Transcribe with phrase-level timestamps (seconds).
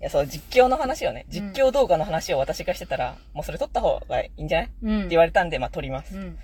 [0.00, 4.66] いや、そう、実況の話をね、実況動画の話を私がしてたら、もうそれ撮った方がいいんじゃない？
[4.66, 5.08] ってうん。
[5.08, 6.16] 言われたんで、まあ撮ります。
[6.16, 6.38] うん。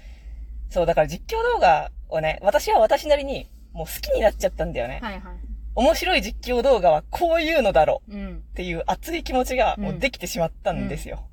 [0.68, 5.00] そう、だから実況動画をね、私は私なりに、もう好きになっちゃったんだよね。
[5.02, 5.22] はいはい。
[5.74, 8.36] 面白い実況動画はこういうのだろううん。
[8.36, 11.28] っていう熱い気持ちがもうできてしまったんですよ。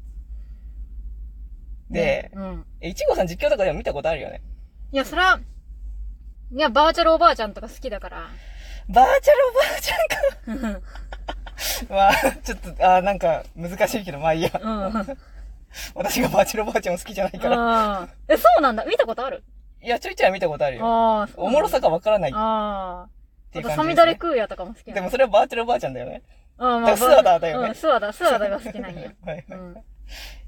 [1.89, 2.65] で、うん。
[2.81, 4.41] えいちごさん実況とかでも見たことあるよね？
[4.91, 5.39] いや、そら、
[6.51, 8.29] いや、バーチャルおばあちゃんとか好きだから。
[8.89, 10.81] バーチャルおばあちゃんか。
[11.89, 14.51] まあ、ちょっと、あーなんか難しいけど、まあいいや。
[14.61, 15.17] うん。
[15.95, 17.57] 私がバーチャルおばあちゃんを好きじゃないから。
[17.57, 18.07] ああ。
[18.27, 18.85] え、そうなんだ。
[18.85, 19.43] 見たことある？
[19.81, 20.85] いや、ちょいちょい見たことあるよ。
[20.85, 21.29] ああ。
[21.35, 23.09] おもろさがわからないっああ。
[23.51, 23.75] ていうあと、感じです、ね。
[23.75, 26.21] サミダレクーヤとかも好きなのでもそれはバーチャルおばあちゃんだよね。
[26.57, 29.11] ああ、だからスワダーだよねうん、スワダー、スワダーが好きなんや。
[29.25, 29.45] はいはい。
[29.49, 29.73] うん。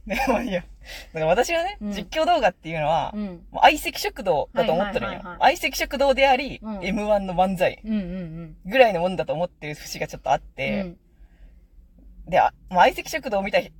[0.05, 0.62] ね、まあいいや。
[0.62, 0.68] だ
[1.13, 3.26] から私はね、うん実況動画っていうのは、うん。
[3.52, 5.57] もう相席食堂だと思ってるんよはいはいはいはい。
[5.57, 10.45] 相席食堂であり、うん M1 の漫才うんうんぐらいのもんだと思ってる節がちょっとあっうん。
[10.55, 10.98] て、うん。
[12.27, 13.71] で、あもう相席食堂を見た人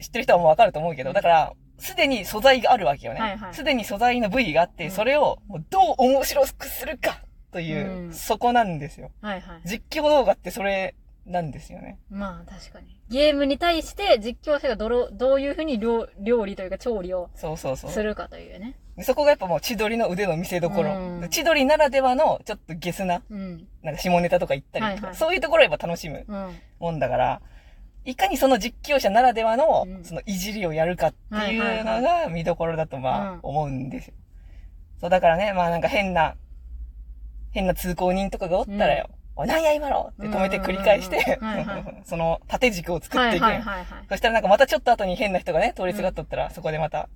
[0.00, 3.20] 知ってる人はもうわかると思うけど、だから、すでに素材があるわけよね。
[3.20, 5.38] はいはいすでに素材の部位があって、うんそれを
[5.70, 7.20] どう面白くするか
[7.52, 9.10] という、うんそこなんですよ。
[9.20, 9.60] はいはい。
[9.64, 10.94] 実況動画ってそれ
[11.26, 11.98] なんですよね。
[12.10, 13.00] まあ、確かに。
[13.08, 17.90] ゲームに対して実況者がどろどういうふうに料料理というか調理をそうそうそう。
[17.90, 18.76] するかというね。
[18.96, 20.82] でそこがやっぱもう千鳥の腕の見せ所。
[20.82, 23.66] うん千鳥ならではのちょっとゲスな、うん。
[23.82, 26.50] なんか下ネタとか言ったりとか、はいはいそういうところをやっぱ楽しむうん。
[26.78, 27.42] もんだから、
[28.04, 30.04] いかにその実況者ならではの、うん。
[30.04, 33.38] そのいじりをやるかっていうのが見どころだとまあうん。
[33.42, 34.14] 思うんですよ。
[35.00, 36.34] そうだからね、まあなんか変な、
[37.50, 41.38] 変な通行人とかがおったらよ、おなんや今のって止めて繰り返して
[42.04, 43.46] その縦軸を作はいっていく。
[44.08, 47.08] そしたらなんかまたちょっと後に変な人がね、通りすがっとったら、そこでまた、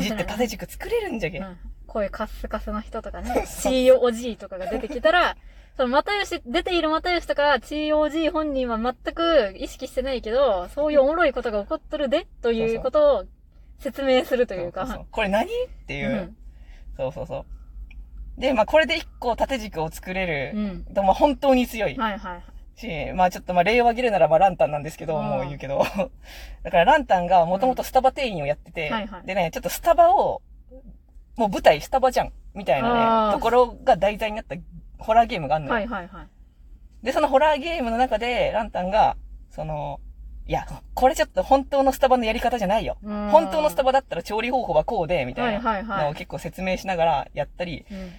[0.00, 0.02] い。
[0.02, 1.38] じって縦軸作れるんじゃけ。
[1.38, 1.58] うん
[1.92, 5.36] 声カッスカスの人とかね、 COG とかが出てきたら、
[5.76, 13.24] その、又吉、出ている又吉とか、COG 本人は全く意識してないけど、そういうおもろいことが起こっとるで、ということを
[13.78, 14.86] 説明するというか。
[14.86, 16.14] そうそうこれ何っていうう。
[16.14, 16.36] ん。
[16.96, 17.44] そうそうそ
[18.38, 18.40] う。
[18.40, 20.58] で、まあこれで一個縦軸を作れる。
[20.58, 21.04] うん。
[21.04, 22.42] まあ本当に強いはいはいはい。
[22.76, 25.84] し、まあちょっとまあ令和切るならまあランタンなんですけど、うんもう言うけど。
[26.62, 30.42] だからランタンがもともとスタバ店員をやってて、はいはいでね、ちょっとスタバを、
[31.36, 34.56] もう舞台スタバじゃん、みたいなね、ところが題材になった
[34.98, 35.74] ホラーゲームがあるのよ。
[35.74, 36.28] はいはいはい。
[37.04, 39.16] で、そのホラーゲームの中で、ランタンが、
[39.50, 40.00] その、
[40.46, 42.96] いや、これちょっと本当のスタバのやり方じゃないよ。
[43.02, 48.10] うん本当のスタバだったら調理方法はこうで、みたいはいはいはいなのを結構説明しながらやったり、うん。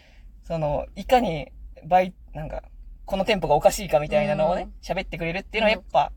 [0.43, 1.51] その、いかに、
[1.85, 2.63] バイ、なんか、
[3.05, 6.11] この店舗がおかしいかみたいなのをね、喋ってくれるっていうのはやっぱ、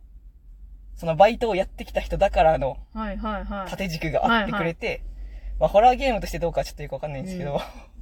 [0.94, 3.70] そのバイトをやってきた人だからのはいはいはい。
[3.70, 5.02] 縦軸があってくれて、
[5.58, 7.58] まあ、ホラーゲームとしてどうかちょっとよくわかんないんですけど、うん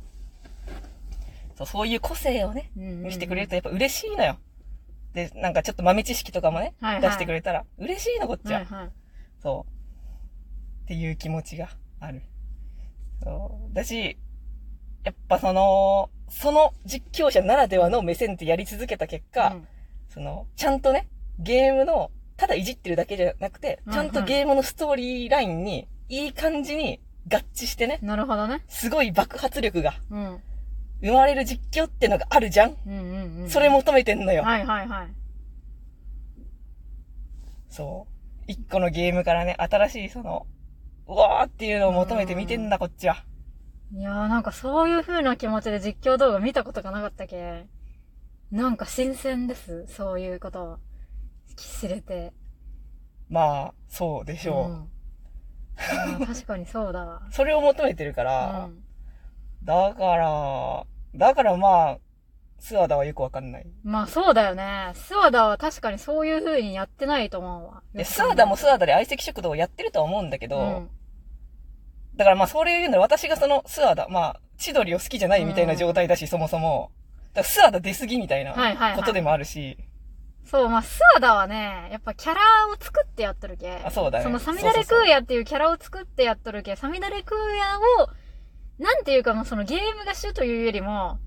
[1.57, 4.39] そう、そういう個性をね、見せてくれるとやっぱ嬉しいのよ。
[5.13, 8.61] で、なんかちょっと豆知識とかもね、はいはい出してくれたら、嬉しいのこっちは。
[8.61, 8.91] はいはい。
[9.41, 10.85] そう。
[10.85, 11.69] っていう気持ちが
[12.01, 12.23] ある。
[13.23, 13.75] そう。
[13.75, 14.19] だし、
[15.05, 19.69] やっぱその、その実況者ならではの目線ってやり続けた結果、うん
[20.09, 27.01] その、ちゃんとね、ゲームの、ただいじってるだけじゃなくて、ちゃんとゲームのストーリーラインに、いい感じに
[27.33, 28.63] 合致してね、なるほどね。
[28.69, 30.41] すごい爆発力がうん。
[31.03, 33.51] 生まれる実況ってのがあるじゃんうんうんうん。
[33.51, 34.43] それ求めてんのよ。
[34.43, 35.09] はいはいはい。
[37.69, 38.15] そう。
[38.47, 40.47] 一個のゲームからね、新しいその、
[41.07, 43.25] うわーっていうのを求めて見てんだ、こっちは。
[43.93, 47.67] いやーなんかそういう風な気持ちで実況動画見たことがなかったけ。
[48.51, 49.87] なんか新鮮です。
[49.89, 50.79] そういうことを
[51.57, 52.33] 知れて。
[53.29, 54.71] まあ、そうでしょう。
[54.71, 54.94] んあー
[56.27, 57.23] 確かにそうだわ。
[57.31, 58.75] それを求めてるかうら、ん。
[59.65, 60.85] だから、
[61.15, 61.99] だからまあ、
[62.59, 63.67] スワダはよくわかんない。
[63.83, 64.93] まあそうだよね。
[64.95, 67.83] スワダは確かにそういう風にやってないと思うわ。
[67.93, 70.91] で、スワダもスワダで相席食堂をやってるとは思うんだけど、うん。
[72.17, 76.91] だからまあそれ言うなら私がそのスワダ、まあ、千鳥を好きじゃないみたいな状態だし、そもそも。
[77.35, 79.77] だからスワダ出過ぎみたいなはいはいはいことでもあるし、
[80.45, 83.83] そう、まあ、スワダはね、やっぱキャラを作ってやっとるけ。
[83.85, 88.09] あそうだねそのサミダレクーヤっていうキャラを作ってやっとるけ、サミダレクーヤを、
[88.79, 91.19] なんていうかもうそのゲームが主というよりも、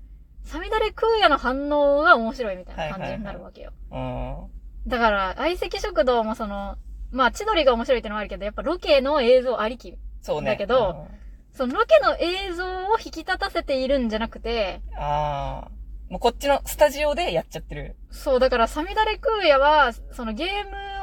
[0.44, 3.72] サミダレクーヤの反応が面白いみたいな感じになるわけよ。
[3.90, 4.88] うん。
[4.88, 6.76] だから、相席食堂もその、
[7.10, 9.98] まあ、千鳥が面白いってのもあるけど、やっぱロケの映像ありき。
[10.20, 10.50] そうね。
[10.50, 11.08] だけど
[11.52, 15.77] そのロケの映像を引き立たせているんじゃなくて、うん、ああ。
[16.08, 17.96] もうこっちのスタジオでやっちゃってる。
[18.10, 20.48] そう、だからサミダレクーヤは、そのゲー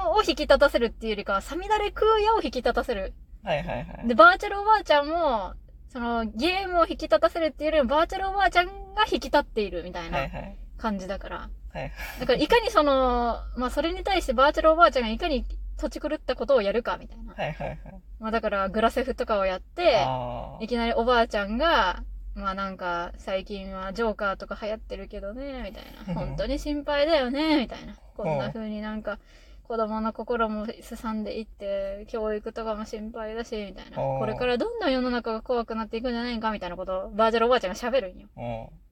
[0.06, 3.13] ムを引き立たせるっていうよりかは、サミダレクーヤを引き立たせる。
[3.44, 4.07] はいはいはい。
[4.07, 5.54] で、バーチャルおばあちゃんも、
[5.90, 10.28] そのゲームを引き立たせるっていうよりも、バーチャルおばあちゃんが引き立っているみたいはいは。
[10.28, 11.50] ない感じだから。
[11.72, 11.92] はい。
[12.19, 15.46] だからいかにその、まあそれに対してバーチャルおばあちゃんがいかに
[15.78, 17.34] 土地狂ったことをやるかみたいな。
[17.34, 17.80] はいはいはい。
[18.19, 22.04] まあだからグラセフとかをやって、あいきなりおばあちゃんが、
[22.36, 26.14] まあなんか、最近はジョーカーとか流行ってるけどね、みたいな。
[26.14, 27.96] 本当に心配だよね、みたいな。
[28.16, 29.20] こんな風になんか、
[29.64, 33.98] 子供の心もすさんでいって、教育とかも心配だし、みたいな。
[33.98, 38.28] これからどんどん世の中が怖くなっていくんじゃないか、みたいなことを、バーチャルおばあちゃんが喋るんよ。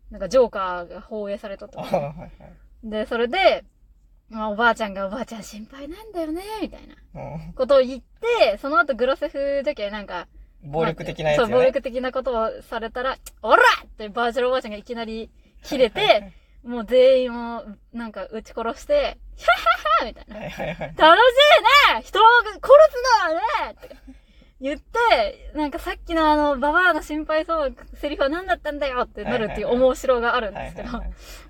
[0.09, 1.83] なんかジョーカーが放映されとった。
[2.83, 3.65] で、それで、
[4.29, 7.53] まあおばあちゃんがおばあちゃん心配なんだよね、みたいなうん。
[7.53, 10.27] ことを言って、その後グラセフだけなんか、
[10.63, 11.51] 暴力的なやつよね。
[11.51, 15.29] そう、暴力的なことをされたら、おらってバーチャルおばあちゃんがいきなり
[15.63, 16.31] 切れて、
[16.63, 20.35] もう全員をなんか撃ち殺して、ヒャッハッハみたいな。
[20.37, 20.93] はいはいはい。
[20.97, 21.25] 楽し
[21.89, 22.61] いね人を殺す
[23.21, 23.95] のはねって
[24.61, 30.89] 言って、なんかさっきのあの、ババアの心配そうなセリフは何だったんだよってなるっていう面白があるんですけど、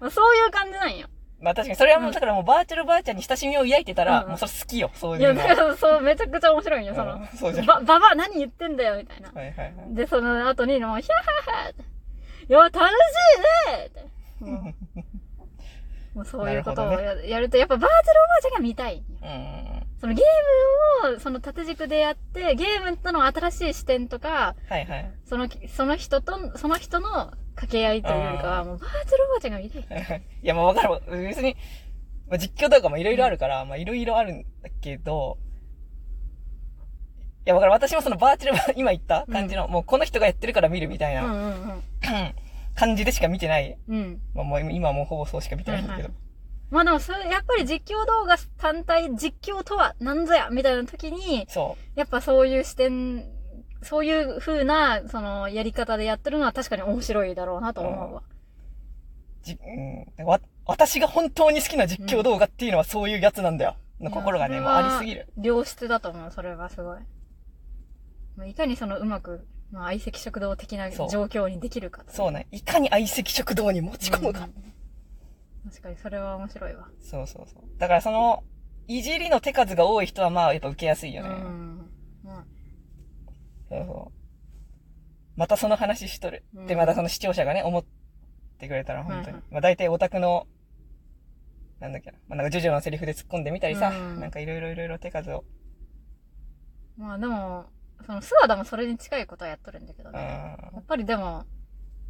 [0.10, 1.08] そういう感じなんよ。
[1.44, 5.48] まあ確かに、それはもう、だからもうバーチャルばあちゃんに親しみを抱いてたら、うんもうそれ好きよ、そういや、いうのは。
[5.50, 7.28] だからそう、めちゃくちゃ面白いんよ、そのうん。
[7.38, 7.66] そうじゃん。
[7.66, 9.30] ば、ババア何言ってんだよ、みたいな。
[9.34, 9.96] はいはいはい。
[9.96, 11.82] で、その後に、もう、ヒャッハッハって。
[12.50, 14.02] いや、楽しいねって。
[14.46, 14.74] もう
[16.16, 19.04] もうそういうことをなるや,、やると、やっぱバーチャルおばあちゃんが見たい。
[19.22, 19.84] うん。
[20.00, 25.12] そのゲームを、その縦軸でやって、ゲームとの新しい視点とか、はいはい。
[25.26, 30.22] その、その人と、その人の掛け合いというかもうバーチャルおばあちゃんが見たい。
[30.44, 31.00] いや、まあわかるわ。
[31.10, 31.56] 別に、
[32.28, 35.38] まあ、実況動画もいろいろあるから、まあいろいろあるんだけど、
[37.46, 37.72] いや、わかる。
[37.74, 41.84] 私もそのバーチャルば、 今言った感じの、もうこの人がやってるから見るみたいな、うんうん
[42.76, 43.78] 感じでしか見てない。
[43.88, 43.96] うん。
[43.96, 44.22] うん。
[44.34, 46.08] まあもう今はもうほぼそうしか見てないんだけど。
[46.10, 46.18] はい
[46.72, 53.28] まあでも、それ、やっぱり実況動画単体、実況とは何ぞやみたいな時に、そやっぱそういう視点、
[53.84, 58.22] そういう風な、その、やり方でやってるのは確かに面白いだろうなと思うわ。
[58.22, 58.24] う。
[59.44, 59.58] じ、
[60.18, 60.26] うん。
[60.26, 63.76] わ、私が本当に好きな実況動画っていうのはそういうやつなんだよ。
[64.00, 65.28] の心がね、もうありすぎる。。
[65.42, 67.00] 良質だと思う、それはすごい。
[68.36, 72.04] まあいかにそのうまく、まあ、相席食堂的な状況にできるか。
[72.08, 72.48] そうね。
[72.52, 74.42] いかに相席食堂に持ち込むか。
[74.42, 74.74] うん
[75.64, 76.88] 確かにそれは面白いわ。
[77.00, 77.80] そうそうそう。
[77.80, 78.44] だからその、
[78.88, 81.30] いじりの手数が多い人はまあやっぱ受けやすいよね。
[81.30, 81.90] うん。
[82.24, 82.46] ま
[83.78, 84.24] そうそう。
[85.36, 86.44] またその話しとる。
[86.56, 87.86] うんで、またその視聴者がね、思っ
[88.60, 89.24] てくれたら本当に。
[89.26, 90.48] はいはいまあ大体オタクの、
[91.80, 92.18] なんだっけな。
[92.28, 95.44] まあなんかジョジョのセリフで突っ込んでみたりさ、うんなんかいろいろいろいろ手数を。
[97.00, 97.66] あ、まあでも、
[98.06, 100.20] そのスワダもそれに近いことはやっとるんだけどうね。
[100.20, 100.22] ん。
[100.76, 101.46] やっぱりでも、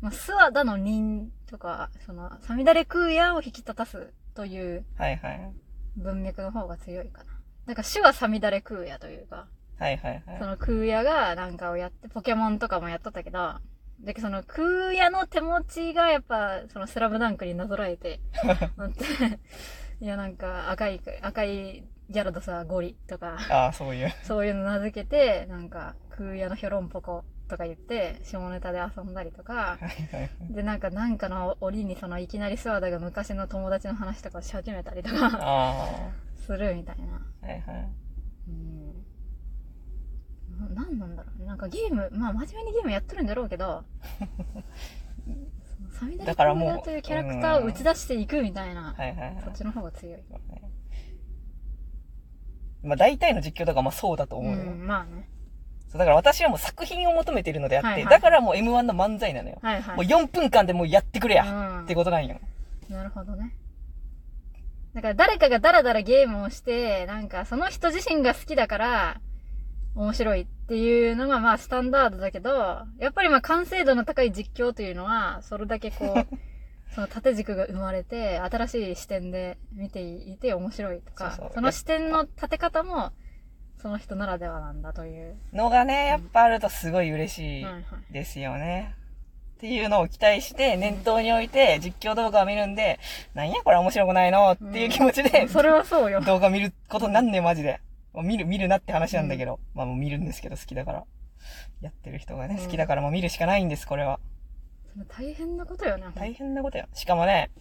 [0.02, 5.54] まあ、スワダの人とか、その、サミダレクーヤを引き立たすというはいはい。
[5.96, 7.32] 文脈の方が強いかな。
[7.68, 9.48] だから、主はサミダレクーヤというか、
[9.84, 10.40] はいはいはい。
[10.40, 13.62] そのクーヤがなんかをやって、ポケモンとかもやっとったけど、だ
[14.08, 18.22] けどそのクーヤの手持ちがやっぱ、そのスラムダンクになぞらえて、
[18.78, 19.04] なって、
[20.00, 24.10] いやなんか赤い、赤いギャラドさ、ゴリとか、ああ、そういう。
[24.24, 29.80] そういうの名付けて、なんか、空屋のヒョロンポコとか言って、下ネタで遊んだりとか、
[30.50, 36.10] で、なんか、なんかの折にその、いきなりスワダが昔の友達の話とかし始めたりとか、あ
[36.46, 37.22] するみたいな。
[37.42, 37.46] あ。
[37.46, 37.90] はいはい。
[38.48, 39.13] うん。
[40.60, 41.46] ななんなんだろうね。
[41.46, 43.84] なんかゲーム、まあ真面目にゲームやってるんだろうけど、
[45.92, 50.20] サミダレだからもうクーヤというキャラクターを打ち出していくみたいな、はいはいはいそっちの方が強い。
[52.84, 54.64] まあ大体の実況とかまあそうだとう思うよ。
[54.72, 55.30] ん、まあね。
[55.88, 59.60] そうだから私はもう作品を求めてるのであって、はいはいだからもう M1 の漫才なのよ。
[59.62, 59.96] はいはい。
[59.96, 62.40] もう4分間でもうやってくれや、うんってことなんよ。
[62.90, 63.56] なるほどね。
[64.94, 69.22] だから誰かがダラダラゲームをして、なんかその人自身が好きだから、
[69.96, 72.50] 面白いっていうのがまあスタンダードだけど、
[72.98, 76.36] やっぱりまあ完成度の高い実況というのは、それだけこう、
[76.94, 83.12] その縦軸が生まれて、新しい視点で見ていて面白いとか、そうそうその視点の立て方も、
[83.82, 85.36] その人ならではなんだという。
[85.52, 88.14] のがね、やっぱあるとすごい嬉しいはいはい。
[88.14, 88.96] ですよね。
[89.58, 93.00] っていうのを期待して、念頭に置いて実況動画を見るんで、
[93.34, 96.22] なんやこれ面白くないのっていう気持ちで、それはそうよ。
[96.22, 97.80] 動画見ることなんねマジで。
[98.14, 99.60] もう見る、見るなって話なんだけど。
[99.74, 101.04] まあもう見るんですけど、好きだから。
[101.82, 104.20] やってる人がね、うん好きだからもう見るしかないんです、これは。
[104.94, 106.06] その大変なことよね。
[106.16, 106.86] 大変なことよ。
[106.94, 107.52] しかもね、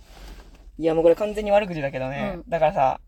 [0.79, 2.35] いやもうこれ完全に悪口だけどね。
[2.37, 3.01] うんだからさ、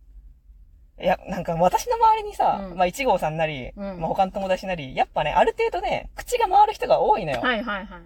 [1.01, 7.41] いや、なんか私の周りにさ、うんまあ一号さんなり、うんまあ他の友達なり、やっぱね、ある程度ね、口が回る人が多いのよ。
[7.41, 8.01] はいはいはい。
[8.01, 8.03] っ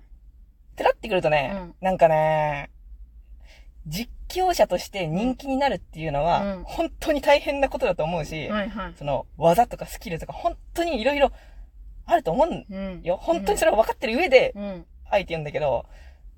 [0.77, 2.71] てなってくるとね、うんなんかね、
[3.87, 8.95] 実況者として人気になるっていうのは、うん本当に大変なことだと思うし、はいはい。
[8.97, 11.33] その技とかスキルとか本当にいろいろ
[12.07, 13.03] あると思うんうん。
[13.03, 13.17] よ。
[13.21, 14.87] 本当にそれを分かってる上で、うん。
[15.11, 15.87] あえて言うんだけど、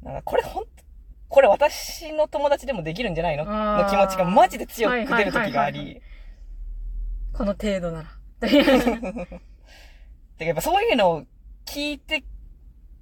[0.03, 0.65] なんかこれほん、
[1.29, 3.45] これ私の友達でもできるんじゃないの？
[3.45, 6.03] の気持ちがマジで強く出る時があはいはいはいはいはり。
[7.33, 8.09] この程度なら。
[8.41, 8.65] て
[10.39, 11.25] かやっぱそういうのを
[11.67, 12.25] 聞いて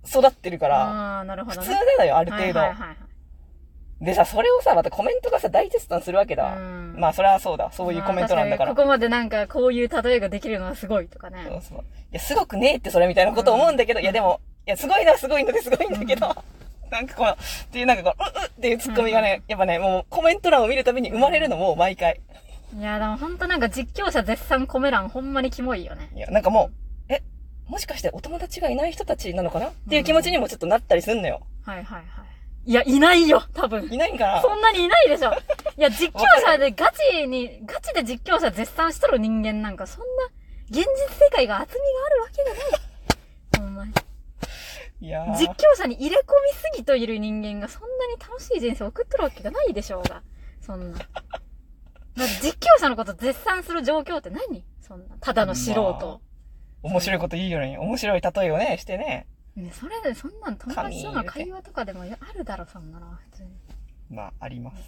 [0.06, 1.80] 育ってるから、ああ、なるほ普通どね。
[1.96, 2.58] なのよ、ある程度。
[2.58, 2.96] はいはいはいはい
[4.00, 6.56] でさ、それをさ、またコメントがさ、大絶賛するわけだ。
[6.56, 7.70] うんまあ、それはそうだ。
[7.72, 8.66] そういうコメントなんだから。
[8.66, 11.44] まあここまでなんか、こういう例えができるのはすごいとかね。
[11.48, 11.78] そうそう。
[11.78, 16.34] いや、すごくねえってそれみたいなこと思うんだけど、いやでも、いや、すごいのはすごいのですごいんだけど、
[16.90, 17.36] なんかこの、っ
[17.72, 22.20] ていうなんかこう、うっうっっていうツッコミがね、やっぱね、もうコメント欄を見るたびに生まれるのも毎回。
[22.74, 26.10] いや、でもほんとなんか実況者絶賛コメ欄ほんまにキモいよね。
[26.14, 26.70] いや、なんかも
[27.08, 27.22] う、え、
[27.66, 29.68] もしかしてお友達がいない人たちなのかな？
[29.68, 31.42] っていう気持ちにもちょっとなったりすんのよ。
[31.64, 32.04] はいはいはい。
[32.68, 33.88] いや、いないよ、多分。
[33.90, 34.42] いないんかな？
[34.42, 35.32] そんなにいないでしょ。
[35.78, 40.06] いや、実況者でガチに、ガチで実況者絶賛しとる人間なんか、そんな、
[40.68, 42.62] 現実世界が厚みがあるわけがない。
[43.58, 43.92] ほんまに。
[45.00, 50.22] いやー実況者に入れ込みすぎといる人間がそんなに楽しい人生を送ってるわけがないでしょうが。
[50.60, 50.98] そんな。
[50.98, 51.06] だっ
[52.16, 54.62] て実況者のこと絶賛する状況って何？
[54.82, 55.16] そんな。
[55.20, 56.20] ただの素人。
[56.82, 59.26] 面白いこと言うように、面白い例えをね、してね。
[59.62, 63.06] ね、それでそんなん友達との会話とかでもあるだろ、そんなの。
[63.32, 63.50] 普通に。
[63.50, 63.52] い
[64.10, 64.78] まあ、あります。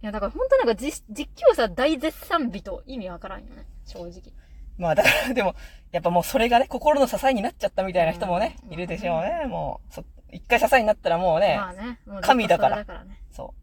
[0.00, 3.66] や、だから本当なんか実実況者大絶賛人意味わからんよね。
[3.84, 4.32] 正直。
[4.76, 5.56] まあ、だから、でも、
[5.90, 9.46] やっぱもうそれがね、心の支えになっちゃったみたいな人もね、うんいるでしょうね。
[9.46, 11.98] もう、そ、一回支えになったらもうね、まあね。
[12.06, 13.20] もうずっと神だからそれだからね。
[13.32, 13.54] そ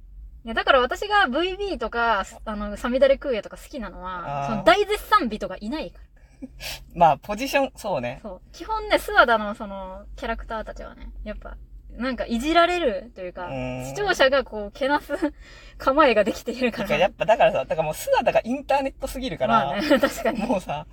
[0.44, 6.05] いや、だから私が VB とか、あの、サミダレクーエとか好きなのあは、ーその大絶賛人がいないから。
[6.46, 6.50] う。
[6.98, 8.20] まあ、ポジション、そうね。
[8.22, 8.42] そう。
[8.52, 11.58] 基本ね、スワダのその、キャラクターたちはね、やっぱ、
[11.92, 15.14] なんかいじられるというかうん、視聴者がこう、けなす
[15.78, 17.08] 構えができているからやら。
[17.08, 20.44] っぱ、だからさ、だからもう姿がインターネットすぎるから、まあね、 確かに。
[20.44, 20.88] もうさ、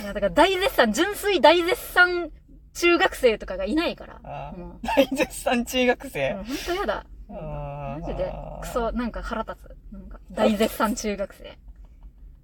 [0.00, 2.30] いや、だから大絶賛、純粋大絶賛
[2.72, 4.52] 中学生とかがいないから。
[4.56, 6.44] も大絶賛中学う、生もう。
[6.44, 7.06] ほんとやだ。
[7.28, 9.92] マジで、クソ、なんか腹立つ。
[9.92, 11.56] なんか、大絶賛中学生。